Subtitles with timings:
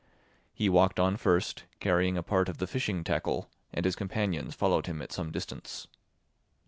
[0.51, 4.87] He walked on first, carrying a part of the fishing tackle, and his companions followed
[4.87, 5.85] him at some distance.